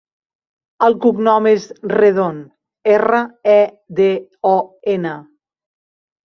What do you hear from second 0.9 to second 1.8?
cognom és